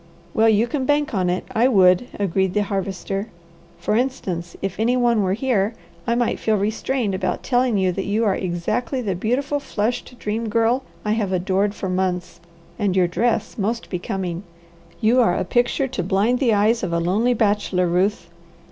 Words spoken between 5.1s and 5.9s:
were here,